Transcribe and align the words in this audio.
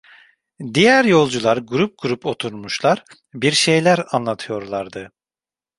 Diğer 0.73 1.05
yolcular 1.05 1.57
grup 1.57 1.93
grup 2.01 2.25
oturmuşlar, 2.25 3.03
bir 3.33 3.51
şeyler 3.51 4.03
anlatıyorlardı. 4.11 5.11